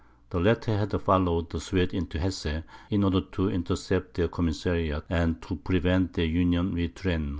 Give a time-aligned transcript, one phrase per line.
[0.31, 5.39] The latter had followed the Swedes into Hesse, in order to intercept their commissariat, and
[5.43, 7.29] to prevent their union with Turenne.